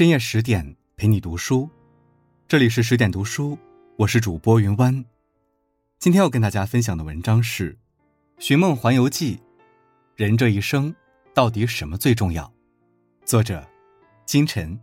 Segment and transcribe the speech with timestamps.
[0.00, 1.68] 深夜十点陪你读书，
[2.48, 3.58] 这里是十点读书，
[3.96, 5.04] 我是主播云湾。
[5.98, 7.74] 今天要跟大家分享的文章是
[8.38, 9.36] 《寻梦环游记》，
[10.16, 10.94] 人这一生
[11.34, 12.50] 到底什么最重要？
[13.26, 13.68] 作者
[14.24, 14.80] 金晨。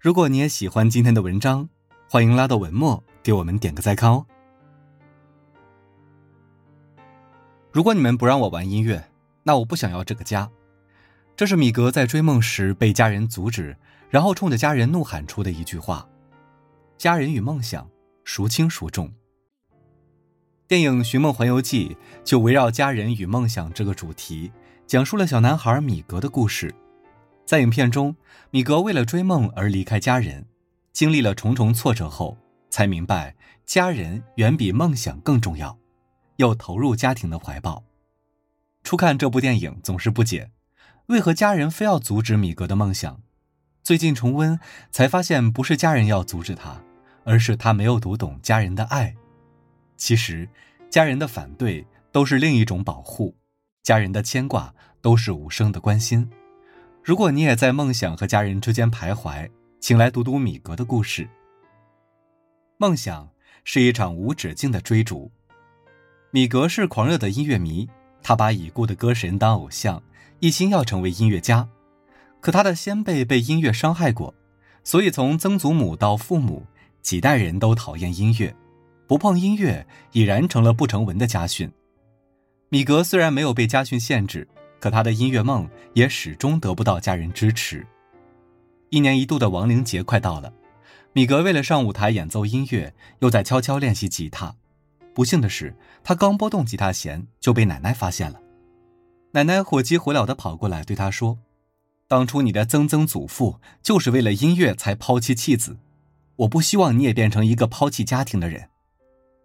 [0.00, 1.68] 如果你也喜欢今天的文章，
[2.10, 4.26] 欢迎拉到文末给我们点个再看哦。
[7.70, 9.12] 如果你们不让我玩音乐，
[9.44, 10.50] 那我不想要这个家。
[11.42, 13.76] 这是米格在追梦时被家人阻止，
[14.08, 16.08] 然后冲着家人怒喊出的一句话。
[16.96, 17.90] 家人与梦想
[18.22, 19.12] 孰轻孰重？
[20.68, 21.88] 电影《寻梦环游记》
[22.22, 24.52] 就围绕家人与梦想这个主题，
[24.86, 26.72] 讲述了小男孩米格的故事。
[27.44, 28.14] 在影片中，
[28.52, 30.46] 米格为了追梦而离开家人，
[30.92, 32.38] 经历了重重挫折后，
[32.70, 33.34] 才明白
[33.66, 35.76] 家人远比梦想更重要，
[36.36, 37.82] 又投入家庭的怀抱。
[38.84, 40.52] 初看这部电影，总是不解。
[41.12, 43.20] 为何家人非要阻止米格的梦想？
[43.82, 44.58] 最近重温
[44.90, 46.82] 才发现，不是家人要阻止他，
[47.24, 49.14] 而是他没有读懂家人的爱。
[49.98, 50.48] 其实，
[50.88, 53.36] 家人的反对都是另一种保护，
[53.82, 56.30] 家人的牵挂都是无声的关心。
[57.04, 61.28] 如果你也在梦想和家人之间徘徊，请来读读米格的故事。
[62.78, 63.28] 梦想
[63.64, 65.30] 是一场无止境的追逐。
[66.30, 67.90] 米格是狂热的音乐迷，
[68.22, 70.02] 他把已故的歌神当偶像。
[70.40, 71.68] 一心要成为音乐家，
[72.40, 74.34] 可他的先辈被音乐伤害过，
[74.82, 76.66] 所以从曾祖母到父母，
[77.00, 78.52] 几代人都讨厌音乐，
[79.06, 81.70] 不碰音乐已然成了不成文的家训。
[82.70, 84.48] 米格虽然没有被家训限制，
[84.80, 87.86] 可他的音乐梦也始终得不到家人支持。
[88.90, 90.52] 一年一度的亡灵节快到了，
[91.12, 94.56] 米格为了上舞台演奏音乐，又在悄悄练习吉他。
[95.14, 98.40] 不幸的是，他刚拨动吉他弦就被奶奶发现了。
[99.32, 101.38] 奶奶火急火燎地跑过来对他说
[102.08, 105.78] ：“当初你的曾曾祖父就是为了音乐才抛弃妻子，
[106.36, 108.68] 我不希望你也变成一个抛弃家庭的人。”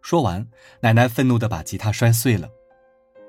[0.02, 0.48] 说完，
[0.82, 2.50] 奶奶愤怒地把吉他摔碎了。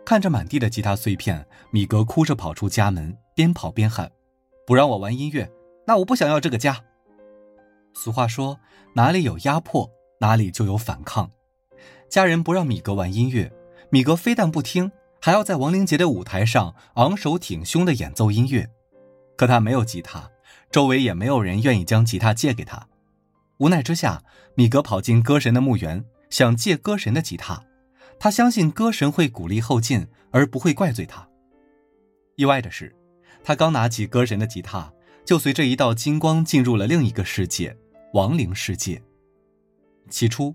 [0.04, 4.10] 看着满地的吉他碎片，米格哭着跑出家门，边跑边喊
[4.66, 5.50] ：“不让我玩音乐，
[5.86, 6.84] 那我不想要这个家。”
[7.94, 8.58] 俗话说
[8.94, 11.30] ：“哪里有压迫，哪里就有反抗。”
[12.08, 13.52] 家人不让米格玩音乐，
[13.90, 14.90] 米格非但不听。
[15.20, 18.70] 还要在亡灵节的舞台上昂首挺胸地演奏音乐，
[19.36, 20.30] 可他没有吉他，
[20.70, 22.88] 周围也没有人愿意将吉他借给他。
[23.58, 24.22] 无奈之下，
[24.54, 27.64] 米格跑进歌神的墓园，想借歌神的吉他。
[28.20, 31.28] 他相信歌神会鼓励后进，而不会怪罪他。
[32.36, 32.94] 意外的是，
[33.42, 34.92] 他刚拿起歌神的吉他，
[35.24, 37.76] 就随着一道金光进入了另一个世界——
[38.14, 39.02] 亡灵世界。
[40.08, 40.54] 起初，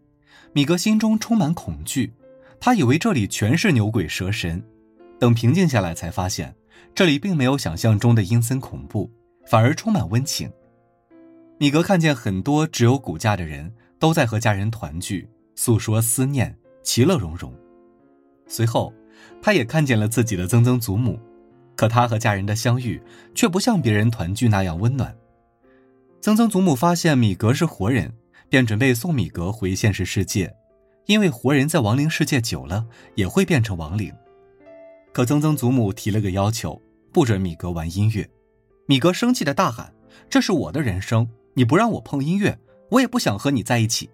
[0.54, 2.14] 米格心中充满恐惧。
[2.60, 4.64] 他以为这里全是牛鬼蛇神，
[5.20, 6.56] 等平静下来，才发现
[6.96, 9.12] 这里并没有想象中的阴森恐怖，
[9.46, 10.50] 反而充满温情。
[11.58, 13.70] 米格看见很多只有骨架的人
[14.00, 17.54] 都在和家人团聚，诉说思念，其乐融融。
[18.48, 18.94] 随后，
[19.42, 21.20] 他也看见了自己的曾曾祖母，
[21.76, 23.02] 可他和家人的相遇
[23.36, 25.14] 却不像别人团聚那样温暖。
[26.22, 28.14] 曾曾祖母发现米格是活人，
[28.54, 30.56] 便准备送米格回现实世界。
[31.08, 34.14] 因为活人在亡灵世界久了也会变成亡灵，
[35.12, 36.80] 可曾曾祖母提了个要求，
[37.12, 38.30] 不准米格玩音乐。
[38.86, 39.92] 米格生气的大喊
[40.30, 42.56] ：“这是我的人生，你不让我碰音乐，
[42.92, 44.08] 我也不想和你在一起。”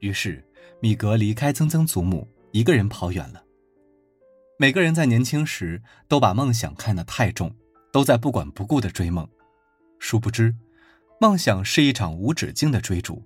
[0.00, 0.42] 于是，
[0.80, 3.44] 米格离开曾曾祖母，一个人跑远了。
[4.58, 7.54] 每个人在年轻时都把梦想看得太重，
[7.92, 9.28] 都在不管不顾的追梦，
[9.98, 10.56] 殊不知，
[11.20, 13.22] 梦想是一场无止境的追逐，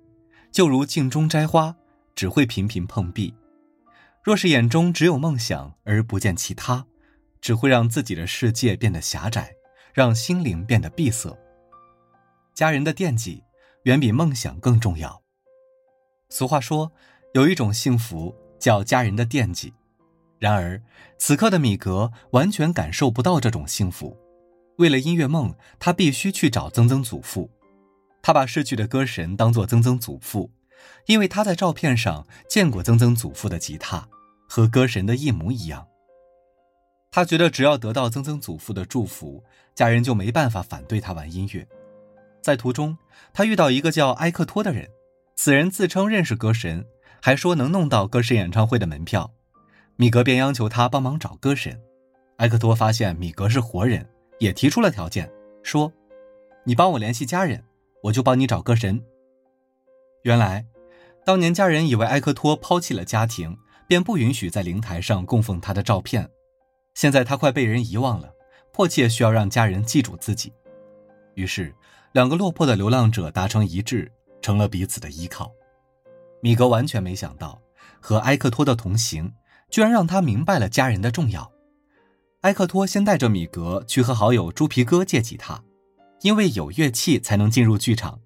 [0.50, 1.75] 就如镜中摘花。
[2.14, 3.32] 只会频频碰壁。
[4.25, 6.84] 若是眼中只有梦想而不见其他，
[7.41, 9.54] 只会让自己的世界变得狭窄，
[9.94, 11.38] 让心灵变得闭塞。
[12.54, 13.44] 家人的惦记
[13.84, 15.22] 远比梦想更重要。
[16.28, 16.91] 俗话说，
[17.34, 19.72] 有一种幸福叫家人的惦记。
[20.41, 20.82] 然而，
[21.19, 24.19] 此刻的米格完全感受不到这种幸福。
[24.78, 27.48] 为了音乐梦，他必须去找曾曾祖父。
[28.22, 30.50] 他把逝去的歌神当作曾曾祖父。
[31.06, 34.06] 因为他在照片上见过曾曾祖父的吉他，
[34.47, 35.86] 和歌神的一模一样。
[37.10, 39.42] 他觉得只要得到曾曾祖父的祝福，
[39.74, 41.66] 家人就没办法反对他玩音乐。
[42.42, 42.97] 在途中，
[43.32, 44.88] 他遇到一个叫埃克托的人，
[45.34, 46.84] 此人自称认识歌神，
[47.21, 49.32] 还说能弄到歌神演唱会的门票。
[49.97, 51.80] 米格便央求他帮忙找歌神。
[52.36, 54.06] 埃克托发现米格是活人，
[54.38, 55.28] 也提出了条件，
[55.62, 55.92] 说
[56.64, 57.64] ：“你帮我联系家人，
[58.03, 59.03] 我就帮你找歌神。”
[60.22, 60.66] 原来，
[61.24, 63.56] 当年家人以为埃克托抛弃了家庭，
[63.86, 66.28] 便不允许在灵台上供奉他的照片。
[66.95, 68.33] 现在他快被人遗忘了，
[68.72, 70.53] 迫切需要让家人记住自己。
[71.34, 71.74] 于是，
[72.12, 74.10] 两个落魄的流浪者达成一致，
[74.42, 75.53] 成了彼此的依靠。
[76.41, 77.60] 米格完全没想到，
[78.00, 79.33] 和埃克托的同行，
[79.71, 81.53] 居然让他明白了家人的重要。
[82.42, 85.62] 埃克托先带着米格去和好友猪皮哥借吉他，
[86.22, 88.20] 因为有乐器才能进入剧场。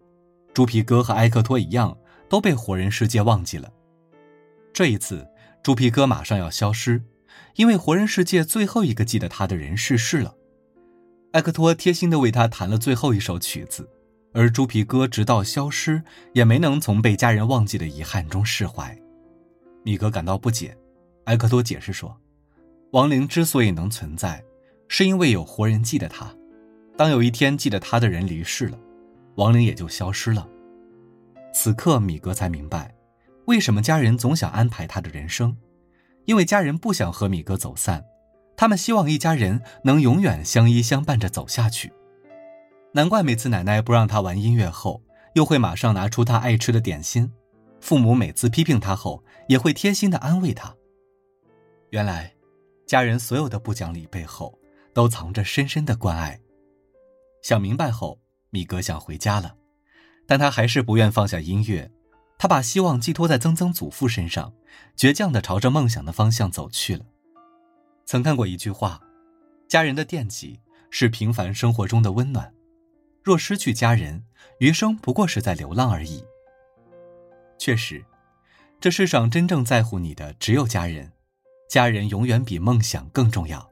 [0.54, 1.96] 猪皮哥和埃克托一样，
[2.28, 3.72] 都被活人世界忘记了。
[4.72, 5.26] 这一次，
[5.62, 7.02] 猪皮哥马上要消失，
[7.56, 10.34] 因为活人世界最后一个记得他的人逝世了。
[11.32, 13.88] 埃克托贴心地为他弹了最后一首曲子，
[14.32, 16.02] 而猪皮哥直到消失，
[16.34, 18.96] 也没能从被家人忘记的遗憾中释怀。
[19.82, 20.76] 米格感到不解，
[21.24, 22.14] 埃克托解释说。
[22.92, 24.44] 亡灵之所以能存在，
[24.86, 26.30] 是因为有活人记得他。
[26.96, 28.78] 当有一天记得他的人离世了，
[29.36, 30.46] 亡灵也就消失了。
[31.52, 32.94] 此刻，米格才明白，
[33.46, 35.56] 为什么家人总想安排他的人生，
[36.26, 38.04] 因为家人不想和米格走散，
[38.56, 41.92] 他们希望一家人能永远相依相伴着走下去。
[42.92, 45.02] 难怪每次奶奶不让他玩音乐后，
[45.34, 47.26] 又会马上拿出他爱吃的点心；
[47.80, 50.74] 父母每次批评他后，也会贴心的安慰他。
[51.90, 52.32] 原来。
[52.84, 54.58] 家人所有的不讲理背后，
[54.92, 56.38] 都藏着深深的关爱。
[57.42, 59.56] 想明白后，米格想回家了，
[60.26, 61.90] 但他还是不愿放下音乐。
[62.38, 64.52] 他把希望寄托在曾曾祖父身上，
[64.96, 67.04] 倔强地朝着梦想的方向走去了。
[68.04, 69.00] 曾看过一句话
[69.68, 70.58] ：“家人的惦记
[70.90, 72.52] 是平凡生活中的温暖。
[73.22, 74.24] 若失去家人，
[74.58, 76.24] 余生不过是在流浪而已。”
[77.58, 78.04] 确实，
[78.80, 81.12] 这世上真正在乎你的只有家人。
[81.68, 83.70] 家人永远比梦想更重要。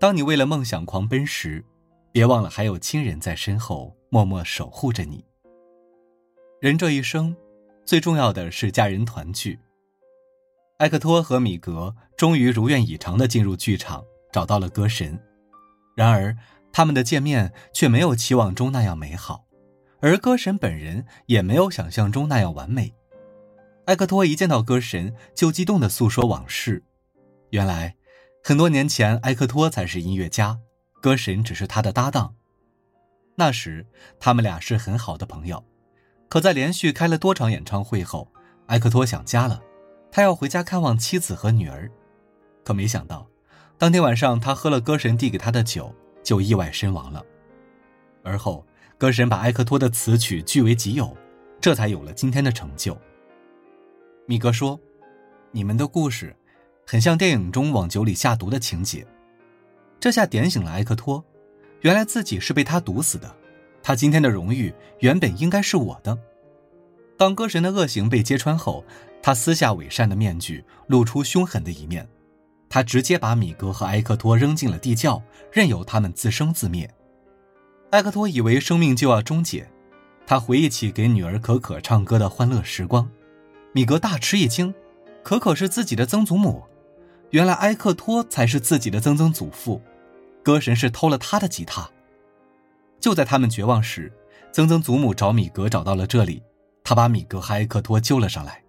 [0.00, 1.64] 当你为了梦想狂奔时，
[2.14, 5.24] 别忘了还有亲人在身后默默守护着你。
[6.60, 7.34] 人这一生，
[7.84, 9.58] 最重要的是家人团聚。
[10.78, 15.20] 埃克托和米格终于如愿以偿地进入剧场，找到了歌神。
[15.96, 16.36] 然而，
[16.72, 19.46] 他们的见面却没有期望中那样美好，
[19.98, 22.94] 而歌神本人也没有想象中那样完美。
[23.86, 26.84] 埃克托一见到歌神，就激动地诉说往事。
[27.50, 27.96] 原来，
[28.44, 30.60] 很多年前，埃克托才是音乐家，
[31.04, 32.34] 歌神只是他的搭档。
[33.34, 33.86] 那时，
[34.18, 35.62] 他们俩是很好的朋友。
[36.30, 38.26] 可在连续开了多场演唱会后，
[38.68, 39.62] 埃克托想家了，
[40.10, 41.90] 他要回家看望妻子和女儿。
[42.64, 43.28] 可没想到，
[43.76, 47.22] 当天晚上他喝了歌神递给他的酒，就意外身亡了。
[48.22, 48.66] 而后，
[48.96, 51.14] 歌神把埃克托的词曲据为己有，
[51.60, 52.98] 这才有了今天的成就。
[54.26, 54.80] 米格说
[55.52, 56.34] ：“你们的故事。”
[56.88, 59.06] 很像电影中往酒里下毒的情节，
[60.00, 61.24] 这下点醒了埃克托，
[61.80, 63.34] 原来自己是被他毒死的，
[63.82, 66.18] 他今天的荣誉原本应该是我的。
[67.16, 68.84] 当歌神的恶行被揭穿后，
[69.22, 72.06] 他撕下伪善的面具，露出凶狠的一面，
[72.68, 76.92] 他直接把米格和埃克托扔进了地窖，任由他们自生自灭。
[77.90, 79.66] 埃克托以为生命就要终结，
[80.26, 83.08] 他回忆起给女儿可可唱歌的欢乐时光，
[83.72, 84.74] 米格大吃一惊，
[85.22, 86.64] 可可是自己的曾祖母。
[87.34, 89.82] 原来埃克托才是自己的曾曾祖父，
[90.40, 91.90] 歌神是偷了他的吉他。
[93.00, 94.12] 就在他们绝望时，
[94.52, 96.40] 曾曾祖母找米格找到了这里，
[96.84, 98.62] 他把米格和埃克托救了上来。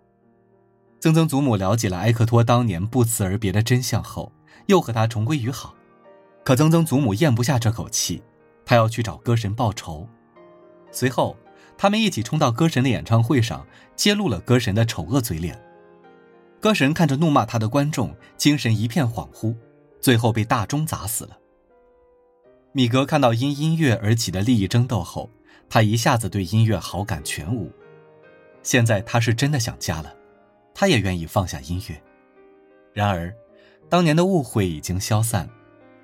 [0.99, 4.31] 曾曾祖母了解了埃克托当年不辞而别的真相后，
[4.65, 5.75] 又和他重归于好。
[6.43, 8.23] 可曾曾祖母咽不下这口气，
[8.65, 10.09] 他要去找歌神报仇。
[10.91, 11.37] 随后，
[11.77, 13.63] 他们一起冲到歌神的演唱会上，
[13.95, 15.55] 揭露了歌神的丑恶嘴脸。
[16.65, 19.55] 歌神看着怒骂他的观众，精神一片恍惚，
[20.01, 21.37] 最后被大钟砸死了。
[22.71, 25.29] 米格看到因音乐而起的利益争斗后，
[25.69, 27.71] 他一下子对音乐好感全无。
[28.63, 30.11] 现在他是真的想家了，
[30.73, 32.01] 他也愿意放下音乐。
[32.93, 33.31] 然而，
[33.87, 35.47] 当年的误会已经消散，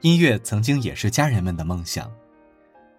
[0.01, 2.11] 音乐曾经也是家人们的梦想，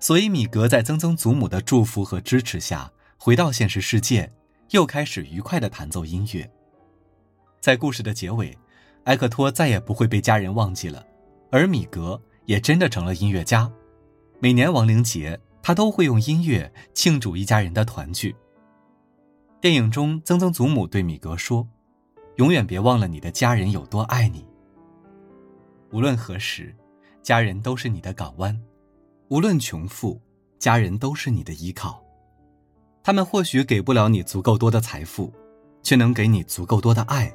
[0.00, 4.32] 所以米格在曾曾祖母的祝福和支持下，回到现实世界，
[4.70, 6.50] 又开始愉快地弹奏音乐。
[7.62, 8.58] 在故事的结尾，
[9.04, 11.06] 埃克托再也不会被家人忘记了，
[11.48, 13.70] 而米格也真的成了音乐家。
[14.40, 18.34] 每年亡灵节，他都会用音乐庆祝一家人的团聚。
[19.60, 21.64] 电影中，曾曾祖母对米格说
[22.34, 24.44] ：“永远别忘了你的家人有多爱你。
[25.92, 26.74] 无论何时，
[27.22, 28.52] 家人都是你的港湾；
[29.28, 30.20] 无论穷富，
[30.58, 32.02] 家人都是你的依靠。
[33.04, 35.32] 他们或许给不了你足够多的财富，
[35.80, 37.32] 却能给你足够多的爱。”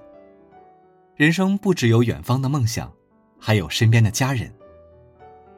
[1.18, 2.94] 人生不只有远方的梦想，
[3.40, 4.54] 还有身边的家人。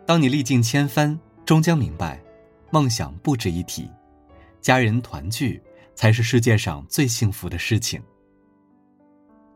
[0.06, 2.18] 当你历尽千帆，终将明白，
[2.72, 3.92] 梦想不值一提，
[4.62, 5.62] 家人团聚
[5.96, 8.02] 才是世界上最幸福的事情。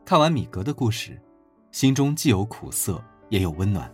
[0.04, 1.18] 看完米格的故事，
[1.72, 3.90] 心中既有苦涩，也有温暖。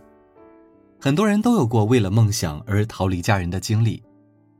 [1.00, 4.02] 很多人都有过为了梦想而逃离家人的经历，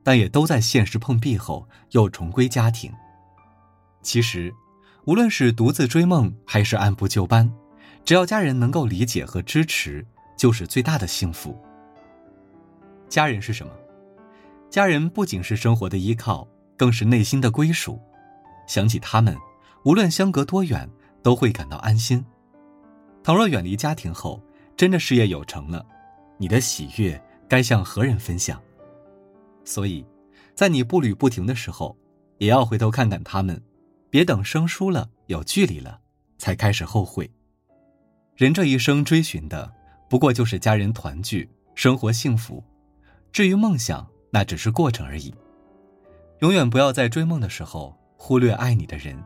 [0.05, 2.93] 但也都在现实碰壁后又重归家庭。
[4.03, 4.55] 其实，
[5.07, 7.51] 无论是独自追梦还是按部就班，
[8.05, 10.05] 只要家人能够理解和支持，
[10.37, 11.59] 就是最大的幸福。
[13.09, 13.73] 家人是什么？
[14.69, 18.01] 家人不仅是生活的依靠，更是内心的归属。
[18.67, 19.37] 想起他们，
[19.85, 20.89] 无论相隔多远，
[21.23, 22.25] 都会感到安心。
[23.23, 24.41] 倘若远离家庭后，
[24.77, 25.85] 真的事业有成了，
[26.39, 28.61] 你的喜悦该向何人分享？
[29.65, 30.05] 所以，
[30.55, 31.97] 在你步履不停的时候，
[32.39, 33.61] 也要回头看看他们，
[34.11, 36.01] 别等生疏了、有距离了，
[36.37, 37.31] 才开始后悔。
[38.35, 39.73] 人这一生追寻的，
[40.09, 42.63] 不过就是家人团聚、生活幸福。
[43.33, 45.33] 至于梦想，那只是过程而已。
[46.41, 49.17] 永远不要在追梦的时候忽略爱你的人，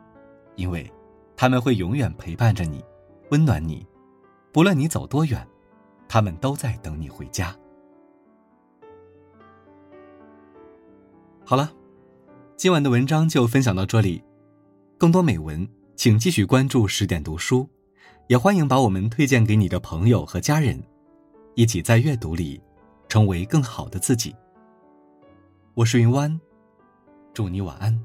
[0.57, 0.93] 因为，
[1.37, 2.85] 他们会永远陪伴着你，
[3.31, 3.87] 温暖你。
[4.53, 5.47] 不论你走多远，
[6.07, 7.57] 他们都在等你回家。
[11.45, 11.73] 好了，
[12.57, 14.23] 今晚的文章就分享到这里。
[15.04, 17.68] 更多美文，请继续关注十点读书，
[18.26, 20.82] 也欢迎把我们推荐给你的朋友和家人，
[21.56, 22.58] 一起在阅读里
[23.06, 24.34] 成为更好的自己。
[25.75, 26.40] 我是云湾，
[27.34, 28.02] 祝你晚安，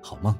[0.00, 0.32] 好梦。